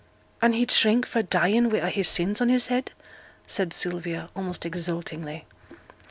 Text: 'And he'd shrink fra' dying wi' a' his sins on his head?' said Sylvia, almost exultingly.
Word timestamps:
'And 0.41 0.55
he'd 0.55 0.71
shrink 0.71 1.05
fra' 1.05 1.21
dying 1.21 1.69
wi' 1.69 1.77
a' 1.77 1.89
his 1.89 2.09
sins 2.09 2.41
on 2.41 2.49
his 2.49 2.69
head?' 2.69 2.89
said 3.45 3.71
Sylvia, 3.71 4.31
almost 4.35 4.65
exultingly. 4.65 5.45